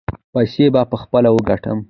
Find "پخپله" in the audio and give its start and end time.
0.91-1.29